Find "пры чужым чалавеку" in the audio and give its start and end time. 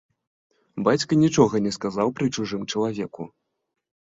2.21-3.29